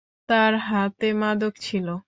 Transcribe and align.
তার 0.29 0.53
হাতে 0.67 1.07
মাদক 1.13 1.53
ছিল। 1.61 1.87